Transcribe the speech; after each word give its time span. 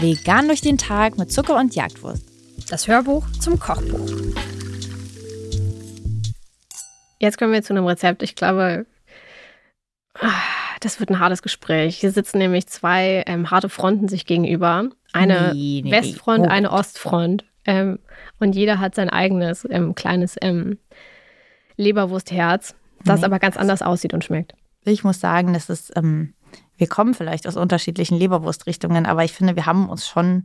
Vegan 0.00 0.46
durch 0.46 0.60
den 0.60 0.78
Tag 0.78 1.18
mit 1.18 1.32
Zucker 1.32 1.56
und 1.56 1.74
Jagdwurst. 1.74 2.22
Das 2.70 2.86
Hörbuch 2.86 3.26
zum 3.40 3.58
Kochbuch. 3.58 4.08
Jetzt 7.18 7.38
kommen 7.38 7.52
wir 7.52 7.62
zu 7.62 7.72
einem 7.72 7.86
Rezept. 7.86 8.22
Ich 8.22 8.34
glaube, 8.34 8.86
ah, 10.20 10.30
das 10.80 11.00
wird 11.00 11.10
ein 11.10 11.18
hartes 11.18 11.42
Gespräch. 11.42 11.96
Hier 11.96 12.12
sitzen 12.12 12.38
nämlich 12.38 12.66
zwei 12.66 13.24
ähm, 13.26 13.50
harte 13.50 13.68
Fronten 13.68 14.08
sich 14.08 14.26
gegenüber. 14.26 14.90
Eine 15.12 15.52
nee, 15.54 15.82
nee, 15.82 15.90
Westfront, 15.90 16.42
nee. 16.42 16.48
Oh. 16.48 16.50
eine 16.50 16.72
Ostfront. 16.72 17.44
Ähm, 17.64 17.98
und 18.38 18.54
jeder 18.54 18.78
hat 18.78 18.94
sein 18.94 19.10
eigenes 19.10 19.66
ähm, 19.70 19.94
kleines 19.94 20.36
ähm, 20.40 20.78
Leberwurstherz, 21.76 22.74
das 23.04 23.24
aber 23.24 23.38
ganz 23.38 23.56
anders 23.56 23.82
aussieht 23.82 24.14
und 24.14 24.24
schmeckt. 24.24 24.54
Ich 24.86 25.04
muss 25.04 25.20
sagen, 25.20 25.52
das 25.52 25.68
ist, 25.68 25.92
ähm, 25.96 26.34
wir 26.76 26.86
kommen 26.86 27.14
vielleicht 27.14 27.46
aus 27.46 27.56
unterschiedlichen 27.56 28.18
Leberwurstrichtungen, 28.18 29.06
aber 29.06 29.24
ich 29.24 29.32
finde, 29.32 29.56
wir 29.56 29.66
haben 29.66 29.88
uns 29.88 30.06
schon 30.06 30.44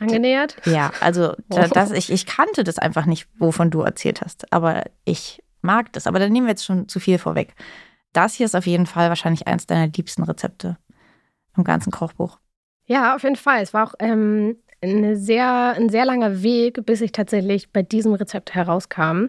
angenähert. 0.00 0.56
Ja, 0.64 0.92
also 1.00 1.34
das, 1.48 1.90
ich, 1.90 2.10
ich 2.10 2.26
kannte 2.26 2.64
das 2.64 2.78
einfach 2.78 3.06
nicht, 3.06 3.28
wovon 3.38 3.70
du 3.70 3.82
erzählt 3.82 4.22
hast. 4.22 4.52
Aber 4.52 4.84
ich 5.04 5.42
mag 5.62 5.92
das. 5.92 6.06
Aber 6.06 6.18
dann 6.18 6.32
nehmen 6.32 6.46
wir 6.46 6.52
jetzt 6.52 6.64
schon 6.64 6.88
zu 6.88 7.00
viel 7.00 7.18
vorweg. 7.18 7.54
Das 8.12 8.34
hier 8.34 8.46
ist 8.46 8.54
auf 8.54 8.66
jeden 8.66 8.86
Fall 8.86 9.08
wahrscheinlich 9.08 9.46
eins 9.46 9.66
deiner 9.66 9.88
liebsten 9.88 10.22
Rezepte 10.22 10.78
im 11.56 11.64
ganzen 11.64 11.90
Kochbuch. 11.90 12.38
Ja, 12.86 13.14
auf 13.16 13.22
jeden 13.22 13.36
Fall. 13.36 13.62
Es 13.62 13.74
war 13.74 13.88
auch 13.88 13.94
ähm, 13.98 14.56
eine 14.80 15.16
sehr, 15.16 15.74
ein 15.76 15.88
sehr 15.88 16.04
langer 16.04 16.42
Weg, 16.42 16.84
bis 16.86 17.00
ich 17.00 17.12
tatsächlich 17.12 17.72
bei 17.72 17.82
diesem 17.82 18.14
Rezept 18.14 18.54
herauskam. 18.54 19.26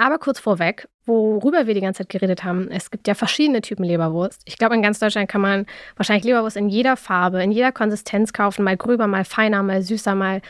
Aber 0.00 0.18
kurz 0.18 0.38
vorweg, 0.38 0.88
worüber 1.06 1.66
wir 1.66 1.74
die 1.74 1.80
ganze 1.80 2.04
Zeit 2.04 2.08
geredet 2.08 2.44
haben, 2.44 2.70
es 2.70 2.92
gibt 2.92 3.08
ja 3.08 3.14
verschiedene 3.14 3.60
Typen 3.60 3.84
Leberwurst. 3.84 4.40
Ich 4.44 4.56
glaube, 4.56 4.76
in 4.76 4.82
ganz 4.82 5.00
Deutschland 5.00 5.28
kann 5.28 5.40
man 5.40 5.66
wahrscheinlich 5.96 6.24
Leberwurst 6.24 6.56
in 6.56 6.68
jeder 6.68 6.96
Farbe, 6.96 7.42
in 7.42 7.50
jeder 7.50 7.72
Konsistenz 7.72 8.32
kaufen, 8.32 8.64
mal 8.64 8.76
gröber, 8.76 9.08
mal 9.08 9.24
feiner, 9.24 9.60
mal 9.64 9.82
süßer, 9.82 10.14
mal 10.14 10.40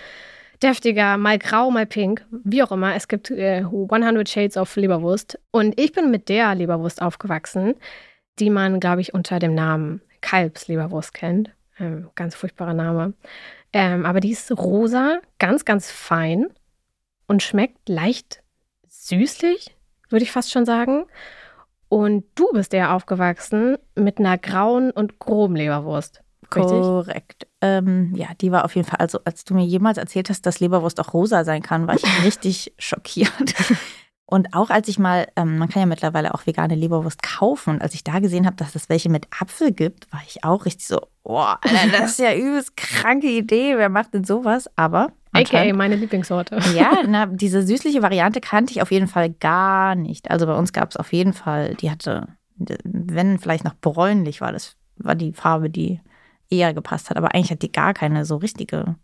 deftiger, 0.63 1.17
mal 1.17 1.39
grau, 1.39 1.71
mal 1.71 1.87
pink, 1.87 2.27
wie 2.31 2.63
auch 2.63 2.73
immer. 2.73 2.95
Es 2.95 3.09
gibt 3.09 3.31
äh, 3.31 3.65
100 3.65 4.29
Shades 4.29 4.59
of 4.59 4.77
Leberwurst. 4.77 5.39
Und 5.51 5.81
ich 5.81 5.93
bin 5.93 6.11
mit 6.11 6.29
der 6.29 6.55
Leberwurst 6.55 7.01
aufgewachsen, 7.01 7.75
die 8.39 8.51
man, 8.51 8.81
glaube 8.81 9.01
ich, 9.01 9.15
unter 9.15 9.39
dem 9.39 9.55
Namen 9.55 10.03
Kalbsleberwurst 10.21 11.15
kennt. 11.15 11.53
Ähm, 11.79 12.11
ganz 12.17 12.35
furchtbarer 12.35 12.75
Name. 12.75 13.15
Ähm, 13.73 14.05
aber 14.05 14.21
die 14.21 14.33
ist 14.33 14.51
rosa, 14.53 15.21
ganz, 15.39 15.65
ganz 15.65 15.91
fein 15.91 16.49
und 17.27 17.43
schmeckt 17.43 17.89
leicht 17.89 18.43
süßlich, 19.09 19.77
würde 20.09 20.25
ich 20.25 20.33
fast 20.33 20.51
schon 20.51 20.64
sagen. 20.64 21.05
Und 21.89 22.25
du 22.34 22.51
bist 22.53 22.73
ja 22.73 22.95
aufgewachsen 22.95 23.77
mit 23.95 24.19
einer 24.19 24.37
grauen 24.39 24.91
und 24.91 25.19
groben 25.19 25.56
Leberwurst. 25.56 26.23
Richtig? 26.55 26.70
Korrekt. 26.70 27.47
Ähm, 27.61 28.15
ja, 28.15 28.28
die 28.41 28.53
war 28.53 28.65
auf 28.65 28.75
jeden 28.75 28.89
Fall, 28.89 29.00
also 29.00 29.20
als 29.25 29.45
du 29.45 29.55
mir 29.55 29.65
jemals 29.65 29.98
erzählt 29.98 30.31
hast, 30.31 30.47
dass 30.47 30.61
Leberwurst 30.61 31.00
auch 31.00 31.12
rosa 31.12 31.45
sein 31.45 31.62
kann, 31.62 31.87
war 31.87 31.95
ich 31.95 32.05
richtig 32.25 32.73
schockiert. 32.78 33.55
Und 34.31 34.55
auch 34.55 34.69
als 34.69 34.89
ich 34.89 34.98
mal, 34.98 35.27
ähm, 35.37 35.56
man 35.56 35.70
kann 35.70 35.81
ja 35.81 35.87
mittlerweile 35.87 36.34
auch 36.34 36.47
vegane 36.47 36.75
Leberwurst 36.75 37.22
kaufen. 37.22 37.70
Und 37.70 37.83
als 37.83 37.95
ich 37.95 38.05
da 38.05 38.19
gesehen 38.19 38.45
habe, 38.45 38.56
dass 38.56 38.75
es 38.75 38.91
welche 38.91 39.09
mit 39.09 39.27
Apfel 39.41 39.72
gibt, 39.72 40.12
war 40.12 40.20
ich 40.27 40.45
auch 40.45 40.67
richtig 40.67 40.87
so, 40.87 41.00
boah, 41.22 41.59
das 41.93 42.12
ist 42.12 42.19
ja 42.19 42.34
übelst 42.34 42.77
kranke 42.77 43.28
Idee. 43.28 43.78
Wer 43.78 43.89
macht 43.89 44.12
denn 44.12 44.25
sowas? 44.25 44.69
Aber. 44.77 45.12
AKA 45.33 45.73
meine 45.75 45.97
Lieblingssorte. 45.97 46.59
Ja, 46.75 47.03
na, 47.07 47.27
diese 47.27 47.62
süßliche 47.62 48.03
Variante 48.03 48.41
kannte 48.41 48.73
ich 48.73 48.83
auf 48.83 48.91
jeden 48.91 49.09
Fall 49.09 49.31
gar 49.31 49.95
nicht. 49.95 50.31
Also 50.31 50.47
bei 50.47 50.55
uns 50.55 50.73
gab 50.73 50.91
es 50.91 50.97
auf 50.97 51.12
jeden 51.12 51.33
Fall, 51.33 51.75
die 51.75 51.91
hatte, 51.91 52.29
wenn 52.57 53.39
vielleicht 53.39 53.65
noch 53.65 53.75
bräunlich 53.75 54.41
war, 54.41 54.53
das 54.53 54.77
war 54.97 55.15
die 55.15 55.33
Farbe, 55.33 55.71
die 55.71 56.01
eher 56.51 56.75
gepasst 56.75 57.11
hat. 57.11 57.17
Aber 57.17 57.34
eigentlich 57.34 57.51
hat 57.51 57.62
die 57.62 57.73
gar 57.73 57.95
keine 57.95 58.25
so 58.25 58.37
richtige 58.37 58.97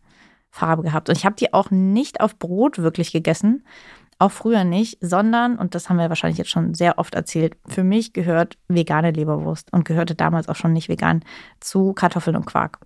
Farbe 0.51 0.83
gehabt. 0.83 1.09
Und 1.09 1.17
ich 1.17 1.25
habe 1.25 1.37
die 1.37 1.53
auch 1.53 1.71
nicht 1.71 2.21
auf 2.21 2.39
Brot 2.39 2.79
wirklich 2.79 3.13
gegessen, 3.13 3.65
auch 4.19 4.31
früher 4.31 4.65
nicht, 4.65 4.99
sondern, 5.01 5.59
und 5.59 5.75
das 5.75 5.89
haben 5.89 5.97
wir 5.97 6.09
wahrscheinlich 6.09 6.39
jetzt 6.39 6.51
schon 6.51 6.75
sehr 6.75 6.99
oft 6.99 7.15
erzählt, 7.15 7.57
für 7.67 7.83
mich 7.83 8.13
gehört 8.13 8.57
vegane 8.69 9.11
Leberwurst 9.11 9.73
und 9.73 9.85
gehörte 9.85 10.15
damals 10.15 10.49
auch 10.49 10.57
schon 10.57 10.73
nicht 10.73 10.89
vegan 10.89 11.25
zu 11.61 11.93
Kartoffeln 11.93 12.37
und 12.37 12.47
Quark. 12.47 12.79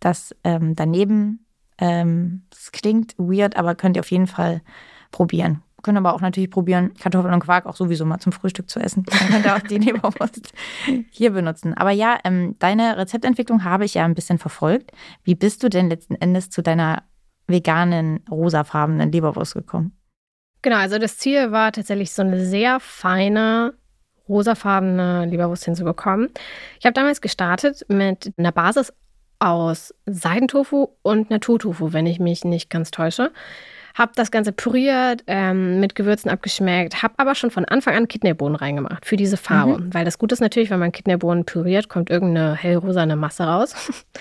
Das 0.00 0.34
ähm, 0.44 0.74
daneben, 0.74 1.46
ähm, 1.80 2.42
klingt 2.72 3.14
weird, 3.18 3.56
aber 3.56 3.74
könnt 3.74 3.96
ihr 3.96 4.00
auf 4.00 4.10
jeden 4.10 4.26
Fall 4.26 4.62
probieren. 5.10 5.62
Können 5.82 5.96
aber 5.96 6.14
auch 6.14 6.20
natürlich 6.20 6.50
probieren, 6.50 6.92
Kartoffeln 6.94 7.32
und 7.32 7.40
Quark 7.40 7.64
auch 7.64 7.74
sowieso 7.74 8.04
mal 8.04 8.18
zum 8.18 8.32
Frühstück 8.32 8.68
zu 8.68 8.80
essen. 8.80 9.04
Dann 9.04 9.28
könnt 9.28 9.46
ihr 9.46 9.56
auch 9.56 9.60
die 9.60 9.78
Leberwurst 9.86 10.52
hier 11.10 11.30
benutzen. 11.30 11.74
Aber 11.74 11.90
ja, 11.90 12.18
ähm, 12.24 12.56
deine 12.58 12.98
Rezeptentwicklung 12.98 13.64
habe 13.64 13.86
ich 13.86 13.94
ja 13.94 14.04
ein 14.04 14.14
bisschen 14.14 14.38
verfolgt. 14.38 14.92
Wie 15.24 15.34
bist 15.34 15.62
du 15.62 15.70
denn 15.70 15.88
letzten 15.88 16.16
Endes 16.16 16.50
zu 16.50 16.62
deiner 16.62 17.04
veganen, 17.46 18.20
rosafarbenen 18.30 19.10
Leberwurst 19.10 19.54
gekommen? 19.54 19.96
Genau, 20.62 20.76
also 20.76 20.98
das 20.98 21.16
Ziel 21.16 21.50
war 21.52 21.72
tatsächlich 21.72 22.12
so 22.12 22.20
eine 22.22 22.44
sehr 22.44 22.80
feine, 22.80 23.72
rosafarbene 24.28 25.24
Leberwurst 25.24 25.64
hinzubekommen. 25.64 26.28
Ich 26.78 26.84
habe 26.84 26.92
damals 26.92 27.22
gestartet 27.22 27.86
mit 27.88 28.34
einer 28.36 28.52
Basis 28.52 28.92
aus 29.40 29.94
Seidentofu 30.06 30.88
und 31.02 31.30
Naturtofu, 31.30 31.92
wenn 31.92 32.06
ich 32.06 32.20
mich 32.20 32.44
nicht 32.44 32.70
ganz 32.70 32.90
täusche. 32.90 33.32
Habe 33.96 34.12
das 34.14 34.30
Ganze 34.30 34.52
püriert, 34.52 35.24
ähm, 35.26 35.80
mit 35.80 35.96
Gewürzen 35.96 36.30
abgeschmeckt, 36.30 37.02
habe 37.02 37.14
aber 37.16 37.34
schon 37.34 37.50
von 37.50 37.64
Anfang 37.64 37.96
an 37.96 38.06
Kidneybohnen 38.06 38.54
reingemacht 38.54 39.04
für 39.04 39.16
diese 39.16 39.36
Farbe. 39.36 39.78
Mhm. 39.78 39.92
Weil 39.92 40.04
das 40.04 40.18
Gute 40.18 40.34
ist 40.34 40.40
natürlich, 40.40 40.70
wenn 40.70 40.78
man 40.78 40.92
Kidneybohnen 40.92 41.44
püriert, 41.44 41.88
kommt 41.88 42.08
irgendeine 42.08 42.54
hellrosane 42.54 43.16
Masse 43.16 43.42
raus, 43.42 43.74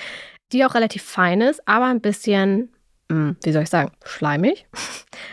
die 0.52 0.66
auch 0.66 0.74
relativ 0.74 1.04
fein 1.04 1.42
ist, 1.42 1.62
aber 1.68 1.86
ein 1.86 2.02
bisschen 2.02 2.70
hm, 3.12 3.38
wie 3.42 3.52
soll 3.52 3.64
ich 3.64 3.70
sagen, 3.70 3.92
schleimig. 4.06 4.68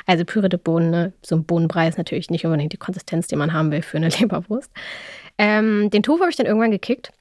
Also 0.06 0.24
pürierte 0.24 0.56
Bohnen, 0.56 0.90
ne? 0.90 1.12
so 1.22 1.36
ein 1.36 1.44
Bohnenbrei 1.44 1.88
ist 1.88 1.98
natürlich 1.98 2.30
nicht 2.30 2.44
unbedingt 2.46 2.72
die 2.72 2.78
Konsistenz, 2.78 3.26
die 3.26 3.36
man 3.36 3.52
haben 3.52 3.70
will 3.70 3.82
für 3.82 3.98
eine 3.98 4.08
Leberwurst. 4.20 4.70
Ähm, 5.36 5.90
den 5.90 6.02
Tofu 6.02 6.20
habe 6.20 6.30
ich 6.30 6.36
dann 6.36 6.46
irgendwann 6.46 6.70
gekickt. 6.70 7.12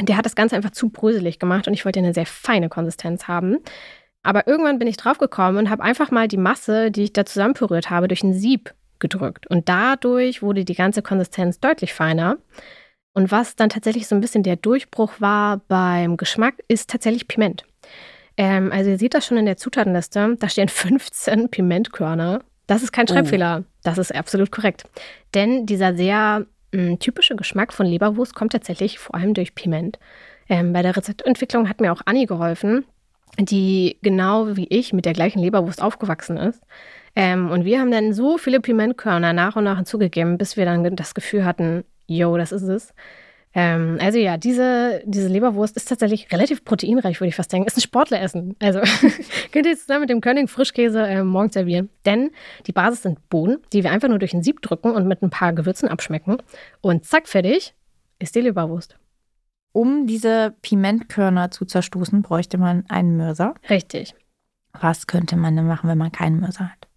Der 0.00 0.16
hat 0.16 0.24
das 0.24 0.34
Ganze 0.34 0.56
einfach 0.56 0.70
zu 0.70 0.88
bröselig 0.88 1.38
gemacht 1.38 1.68
und 1.68 1.74
ich 1.74 1.84
wollte 1.84 1.98
eine 1.98 2.14
sehr 2.14 2.26
feine 2.26 2.68
Konsistenz 2.68 3.28
haben. 3.28 3.58
Aber 4.22 4.46
irgendwann 4.46 4.78
bin 4.78 4.88
ich 4.88 4.96
draufgekommen 4.96 5.56
und 5.56 5.70
habe 5.70 5.82
einfach 5.82 6.10
mal 6.10 6.28
die 6.28 6.36
Masse, 6.36 6.90
die 6.90 7.04
ich 7.04 7.12
da 7.12 7.24
zusammenpüriert 7.24 7.90
habe, 7.90 8.08
durch 8.08 8.22
ein 8.22 8.34
Sieb 8.34 8.74
gedrückt. 8.98 9.46
Und 9.48 9.68
dadurch 9.68 10.42
wurde 10.42 10.64
die 10.64 10.74
ganze 10.74 11.02
Konsistenz 11.02 11.58
deutlich 11.58 11.94
feiner. 11.94 12.36
Und 13.12 13.32
was 13.32 13.56
dann 13.56 13.70
tatsächlich 13.70 14.06
so 14.06 14.14
ein 14.14 14.20
bisschen 14.20 14.42
der 14.42 14.56
Durchbruch 14.56 15.14
war 15.18 15.58
beim 15.68 16.16
Geschmack, 16.16 16.54
ist 16.68 16.90
tatsächlich 16.90 17.26
Piment. 17.26 17.64
Ähm, 18.36 18.70
also 18.72 18.90
ihr 18.90 18.98
seht 18.98 19.14
das 19.14 19.26
schon 19.26 19.38
in 19.38 19.46
der 19.46 19.56
Zutatenliste. 19.56 20.36
Da 20.38 20.48
stehen 20.48 20.68
15 20.70 21.48
Pimentkörner. 21.48 22.40
Das 22.66 22.82
ist 22.82 22.92
kein 22.92 23.06
oh. 23.08 23.12
Schreibfehler. 23.12 23.62
Oh. 23.62 23.70
Das 23.82 23.98
ist 23.98 24.14
absolut 24.14 24.52
korrekt. 24.52 24.84
Denn 25.34 25.66
dieser 25.66 25.94
sehr 25.94 26.46
typische 26.98 27.36
Geschmack 27.36 27.72
von 27.72 27.86
Leberwurst 27.86 28.34
kommt 28.34 28.52
tatsächlich 28.52 28.98
vor 28.98 29.14
allem 29.14 29.34
durch 29.34 29.54
Piment. 29.54 29.98
Ähm, 30.48 30.72
bei 30.72 30.82
der 30.82 30.96
Rezeptentwicklung 30.96 31.68
hat 31.68 31.80
mir 31.80 31.92
auch 31.92 32.02
Anni 32.04 32.26
geholfen, 32.26 32.84
die 33.38 33.98
genau 34.02 34.56
wie 34.56 34.66
ich 34.68 34.92
mit 34.92 35.04
der 35.04 35.12
gleichen 35.12 35.40
Leberwurst 35.40 35.82
aufgewachsen 35.82 36.36
ist. 36.36 36.62
Ähm, 37.16 37.50
und 37.50 37.64
wir 37.64 37.80
haben 37.80 37.90
dann 37.90 38.12
so 38.12 38.38
viele 38.38 38.60
Pimentkörner 38.60 39.32
nach 39.32 39.56
und 39.56 39.64
nach 39.64 39.76
hinzugegeben, 39.76 40.38
bis 40.38 40.56
wir 40.56 40.64
dann 40.64 40.96
das 40.96 41.14
Gefühl 41.14 41.44
hatten, 41.44 41.84
yo, 42.06 42.36
das 42.36 42.52
ist 42.52 42.62
es. 42.62 42.94
Ähm, 43.52 43.98
also 44.00 44.18
ja, 44.18 44.36
diese, 44.36 45.02
diese 45.04 45.28
Leberwurst 45.28 45.76
ist 45.76 45.88
tatsächlich 45.88 46.30
relativ 46.30 46.64
proteinreich, 46.64 47.20
würde 47.20 47.30
ich 47.30 47.34
fast 47.34 47.52
denken. 47.52 47.66
Ist 47.66 47.76
ein 47.76 47.82
Sportleressen. 47.82 48.54
Also 48.60 48.80
könnt 49.52 49.66
ihr 49.66 49.72
jetzt 49.72 49.82
zusammen 49.82 50.02
mit 50.02 50.10
dem 50.10 50.20
König 50.20 50.48
Frischkäse 50.48 51.02
äh, 51.02 51.24
morgen 51.24 51.50
servieren. 51.50 51.90
Denn 52.06 52.30
die 52.66 52.72
Basis 52.72 53.02
sind 53.02 53.28
Bohnen, 53.28 53.58
die 53.72 53.82
wir 53.82 53.90
einfach 53.90 54.08
nur 54.08 54.20
durch 54.20 54.34
ein 54.34 54.42
Sieb 54.42 54.62
drücken 54.62 54.92
und 54.92 55.08
mit 55.08 55.22
ein 55.22 55.30
paar 55.30 55.52
Gewürzen 55.52 55.88
abschmecken. 55.88 56.38
Und 56.80 57.04
zack, 57.06 57.26
fertig 57.26 57.74
ist 58.20 58.36
die 58.36 58.40
Leberwurst. 58.40 58.96
Um 59.72 60.06
diese 60.06 60.54
Pimentkörner 60.62 61.50
zu 61.50 61.64
zerstoßen, 61.64 62.22
bräuchte 62.22 62.58
man 62.58 62.84
einen 62.88 63.16
Mörser. 63.16 63.54
Richtig. 63.68 64.14
Was 64.72 65.06
könnte 65.06 65.36
man 65.36 65.56
denn 65.56 65.66
machen, 65.66 65.88
wenn 65.88 65.98
man 65.98 66.12
keinen 66.12 66.40
Mörser 66.40 66.70
hat? 66.70 66.88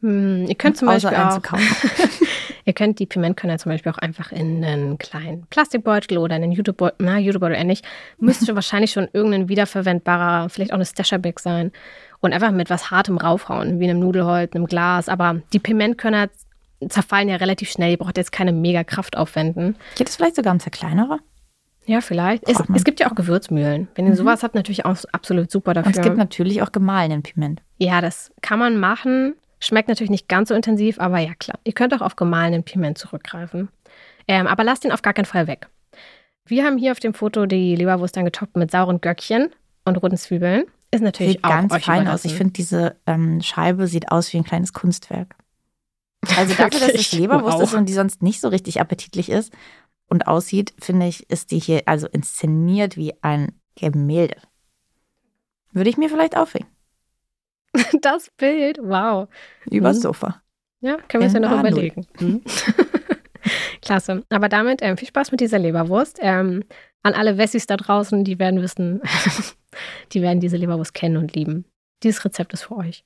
Hm, 0.00 0.46
ihr 0.46 0.54
könnt 0.54 0.76
zum 0.76 0.88
Außer 0.88 1.10
Beispiel 1.10 1.58
auch, 1.58 1.58
ihr 2.64 2.72
könnt 2.72 2.98
die 2.98 3.06
Pimentkörner 3.06 3.58
zum 3.58 3.72
Beispiel 3.72 3.92
auch 3.92 3.98
einfach 3.98 4.32
in 4.32 4.64
einen 4.64 4.98
kleinen 4.98 5.46
Plastikbeutel 5.46 6.18
oder 6.18 6.34
einen 6.34 6.52
Jutebeutel, 6.52 6.96
na, 6.98 7.18
Jutebeutel 7.18 7.56
ähnlich, 7.56 7.82
müsste 8.18 8.54
wahrscheinlich 8.54 8.92
schon 8.92 9.08
irgendein 9.12 9.48
wiederverwendbarer, 9.48 10.48
vielleicht 10.48 10.72
auch 10.72 10.76
eine 10.76 10.86
Stasher-Bag 10.86 11.40
sein 11.40 11.72
und 12.20 12.32
einfach 12.32 12.52
mit 12.52 12.70
was 12.70 12.90
Hartem 12.90 13.18
raufhauen, 13.18 13.80
wie 13.80 13.88
einem 13.88 14.00
Nudelholz, 14.00 14.54
einem 14.54 14.66
Glas. 14.66 15.08
Aber 15.08 15.42
die 15.52 15.58
Pimentkörner 15.58 16.28
zerfallen 16.88 17.28
ja 17.28 17.36
relativ 17.36 17.70
schnell, 17.70 17.92
ihr 17.92 17.98
braucht 17.98 18.16
jetzt 18.16 18.32
keine 18.32 18.52
mega 18.52 18.84
Kraft 18.84 19.16
aufwenden. 19.16 19.76
Geht 19.96 20.08
es 20.08 20.16
vielleicht 20.16 20.36
sogar 20.36 20.52
um 20.52 20.60
zerkleinerer? 20.60 21.18
Ja, 21.86 22.00
vielleicht. 22.00 22.48
Es, 22.48 22.56
es, 22.74 22.84
gibt 22.84 23.00
ja 23.00 23.10
auch 23.10 23.14
Gewürzmühlen. 23.14 23.88
Wenn 23.94 24.06
ihr 24.06 24.12
mhm. 24.12 24.16
sowas 24.16 24.42
habt, 24.42 24.54
natürlich 24.54 24.86
auch 24.86 24.96
absolut 25.12 25.50
super 25.50 25.74
dafür. 25.74 25.88
Und 25.88 25.98
es 25.98 26.02
gibt 26.02 26.16
natürlich 26.16 26.62
auch 26.62 26.72
gemahlenen 26.72 27.22
Piment. 27.22 27.60
Ja, 27.78 28.00
das 28.00 28.32
kann 28.40 28.58
man 28.58 28.78
machen. 28.78 29.34
Schmeckt 29.64 29.88
natürlich 29.88 30.10
nicht 30.10 30.28
ganz 30.28 30.50
so 30.50 30.54
intensiv, 30.54 30.98
aber 31.00 31.18
ja 31.18 31.34
klar. 31.34 31.58
Ihr 31.64 31.72
könnt 31.72 31.94
auch 31.94 32.02
auf 32.02 32.16
gemahlenen 32.16 32.64
Piment 32.64 32.98
zurückgreifen. 32.98 33.68
Ähm, 34.28 34.46
aber 34.46 34.64
lasst 34.64 34.84
ihn 34.84 34.92
auf 34.92 35.02
gar 35.02 35.14
keinen 35.14 35.24
Fall 35.24 35.46
weg. 35.46 35.68
Wir 36.46 36.64
haben 36.64 36.76
hier 36.76 36.92
auf 36.92 37.00
dem 37.00 37.14
Foto 37.14 37.46
die 37.46 37.74
Leberwurst 37.74 38.16
dann 38.16 38.26
getoppt 38.26 38.56
mit 38.56 38.70
sauren 38.70 39.00
Göckchen 39.00 39.50
und 39.84 39.96
roten 39.96 40.18
Zwiebeln. 40.18 40.64
Ist 40.90 41.02
natürlich 41.02 41.32
Sieht 41.34 41.44
auch 41.44 41.48
ganz 41.48 41.76
fein 41.84 42.06
aus. 42.06 42.24
Ich 42.24 42.34
finde, 42.34 42.52
diese 42.52 42.96
ähm, 43.06 43.40
Scheibe 43.40 43.86
sieht 43.86 44.12
aus 44.12 44.32
wie 44.32 44.36
ein 44.36 44.44
kleines 44.44 44.72
Kunstwerk. 44.72 45.34
Also 46.36 46.54
dafür, 46.58 46.80
dass 46.80 46.92
es? 46.94 47.12
Leberwurst 47.12 47.58
Wow. 47.58 47.62
ist 47.64 47.74
und 47.74 47.86
die 47.86 47.94
sonst 47.94 48.22
nicht 48.22 48.40
so 48.40 48.48
richtig 48.48 48.80
appetitlich 48.80 49.30
ist 49.30 49.52
und 50.08 50.26
aussieht, 50.26 50.74
finde 50.78 51.06
ich, 51.06 51.28
ist 51.30 51.50
die 51.50 51.58
hier 51.58 51.82
also 51.86 52.06
inszeniert 52.06 52.96
wie 52.96 53.14
ein 53.22 53.52
Gemälde. 53.76 54.36
Würde 55.72 55.90
ich 55.90 55.96
mir 55.96 56.08
vielleicht 56.08 56.36
aufhängen. 56.36 56.68
das 58.02 58.30
Bild, 58.36 58.78
wow. 58.82 59.28
Übers 59.70 59.96
Mhm. 59.98 60.02
Sofa. 60.02 60.42
Ja, 60.80 60.96
können 61.08 61.22
wir 61.22 61.26
uns 61.26 61.32
ja 61.34 61.40
noch 61.40 61.50
A0. 61.50 61.60
überlegen. 61.60 62.06
Mhm. 62.20 62.42
Klasse. 63.82 64.22
Aber 64.30 64.48
damit 64.48 64.80
ähm, 64.82 64.96
viel 64.96 65.08
Spaß 65.08 65.30
mit 65.30 65.40
dieser 65.40 65.58
Leberwurst. 65.58 66.18
Ähm, 66.20 66.64
an 67.02 67.12
alle 67.14 67.36
Wessis 67.36 67.66
da 67.66 67.76
draußen, 67.76 68.24
die 68.24 68.38
werden 68.38 68.62
wissen, 68.62 69.02
die 70.12 70.22
werden 70.22 70.40
diese 70.40 70.56
Leberwurst 70.56 70.94
kennen 70.94 71.16
und 71.18 71.34
lieben. 71.34 71.66
Dieses 72.02 72.24
Rezept 72.24 72.52
ist 72.54 72.64
für 72.64 72.76
euch. 72.76 73.04